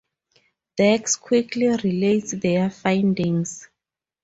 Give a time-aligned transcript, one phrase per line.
[0.79, 3.69] Dax quickly relates their findings.